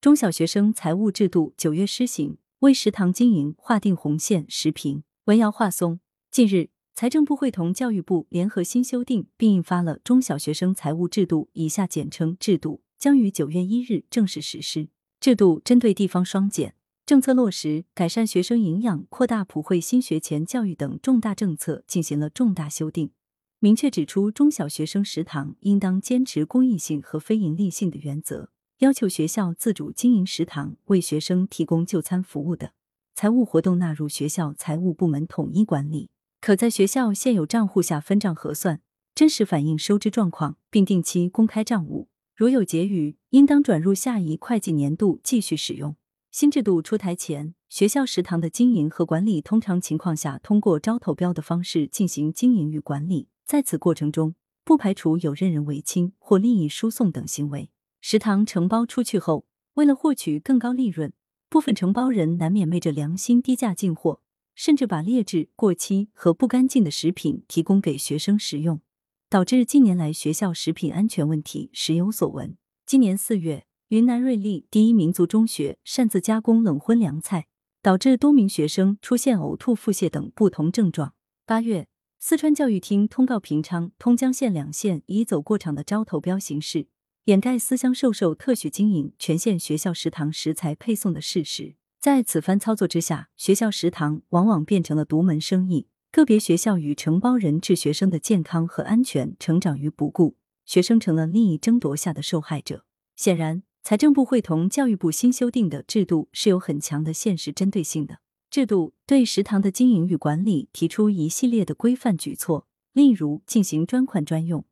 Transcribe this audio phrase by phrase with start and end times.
[0.00, 4.46] 中小学生财务制度九月施行，为食堂经营划定红线。
[4.48, 5.98] 时评文瑶话松。
[6.30, 14.88] 近日，财政部会同教育部联合新修订并印发了《中小学生财务制度（以下简称制度）》，将于九月一日正式实施。
[15.18, 23.10] 制度针对地方双减政策落实、改善学生营养、扩大普惠新学前教育等重大政策进行了重大修订，
[23.58, 28.52] 明确指出中小学生食堂应当坚持公益性和非营利性的原则。
[28.78, 32.74] 要求学校自主经营食堂，为学生提供就餐服务的
[33.12, 38.80] 财务活动纳入学校财务部门统一管理，可在学校现有账户下分账核算，
[39.16, 42.06] 真实反映收支状况，并定期公开账务。
[42.36, 45.96] 如有结余，应当转入下一会计年度继续使用。
[46.30, 57.70] 新制度出台前，学校食堂的经营和管理通常情况下通过招投标的方式进行经营与管理，在此过程中，不排除有任人唯亲或利益输送等行为。
[58.00, 61.12] 食堂承包出去后，为了获取更高利润，
[61.48, 64.22] 部分承包人难免昧着良心低价进货，
[64.54, 68.80] 甚至把劣质、过期和不干净的食品提供给学生食用，
[69.28, 72.56] 导致近年来学校食品安全问题时有所闻。
[72.86, 77.46] 今年四月，云南瑞丽第一民族中学擅自加工冷荤凉菜，
[77.82, 81.14] 导致多名学生出现呕吐、腹泻等不同症状。
[81.44, 81.88] 八月，
[82.18, 86.88] 四川教育厅通告平昌、通江县两县以走过场的招投标形式。
[87.28, 102.86] 掩盖私相授受、特许经营、权限学校食堂食材配送的事实，在此番操作之下，学校食堂往往变成了独门生意，个别学校与承包人置学生的健康和安全成长于不顾，学生成了利益争夺下的受害者。
[103.14, 108.20] 显然，财政部会同教育部新修订的制度是有很强的现实针对性的。
[108.50, 114.64] 制度对食堂的经营与管理提出一系列的规范举措，例如进行专款专用。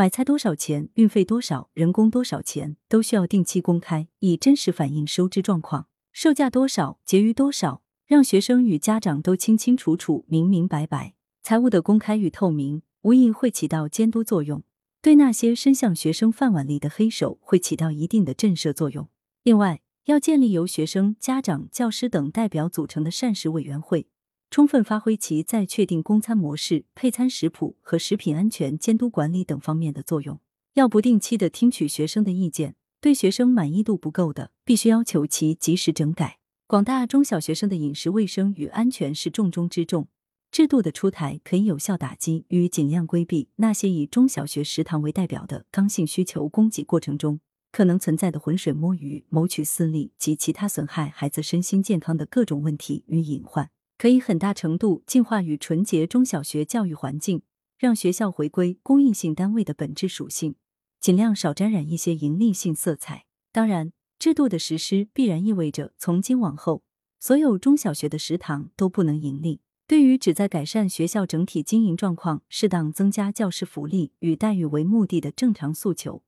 [0.00, 5.88] 买菜多少钱，运费多少，人工多少钱，都需要定期公开，以真实反映收支状况。
[6.10, 11.12] 售价多少，结余多少，让学生与家长都清清楚楚、明明白白。
[11.42, 14.62] 财务的公开与透明，无疑会起到监督作用，
[15.02, 19.06] 对那些伸向学生饭碗里的黑手，会起到一定的震慑作用。
[19.42, 24.06] 另外，要建立由学生、家长、教师等代表组成的膳食委员会。
[24.50, 30.40] 充分发挥其在确定供餐模式、配餐食谱和食品安全监督管理等方面的作用。
[30.74, 36.38] 要不定期的听取学生的意见，对学生满意度不够的，必须要求其及时整改。
[36.66, 40.08] 广大中小学生的饮食卫生与安全是重中之重，
[40.50, 47.38] 制度的出台可以有效打击与尽量规避那些以中小学食堂为代表的刚性需求供给过程中
[47.70, 53.70] 可能存在的浑水摸鱼、谋取私利及其他损害孩子身心健康的各种问题与隐患。
[54.00, 57.42] 可以很大程度净化与纯洁中小学教育环境，
[57.76, 60.54] 让学校回归公益性单位的本质属性，
[60.98, 63.26] 尽量少沾染一些盈利性色彩。
[63.52, 66.82] 当然，制度的实施必然意味着从今往后，
[67.18, 69.60] 所有中小学的食堂都不能盈利。
[69.86, 76.22] 对于旨在改善学校整体经营状况、适当增加教师福利与待遇为目的的正常诉求，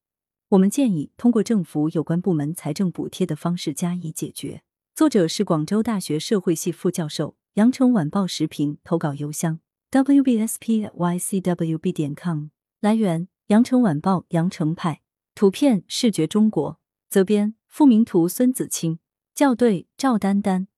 [0.50, 4.62] 我们建议通过政府有关部门财政补贴的方式加以解决。
[4.94, 7.36] 作者是广州大学社会系副教授。
[7.56, 12.46] 羊城晚报时评投稿邮箱：wbspycwb 点 com。
[12.80, 15.02] 来源：羊城晚报羊城派。
[15.34, 16.80] 图片：视觉中国。
[17.10, 19.00] 责编：付明图，孙子清。
[19.34, 20.68] 校对：赵丹丹。